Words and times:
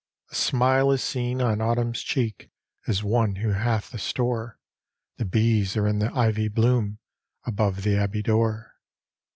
A 0.31 0.35
smile 0.35 0.89
is 0.91 1.03
seen 1.03 1.43
on 1.43 1.61
Autumn's 1.61 2.01
cheek, 2.01 2.49
As 2.87 3.03
one 3.03 3.35
who 3.35 3.49
hath 3.49 3.93
a 3.93 3.99
store; 3.99 4.57
The 5.17 5.25
bees 5.25 5.77
are 5.77 5.85
in 5.87 5.99
the 5.99 6.11
ivy 6.17 6.47
bloom, 6.47 6.97
Above 7.45 7.83
the 7.83 7.97
abbey 7.97 8.23
door. 8.23 8.77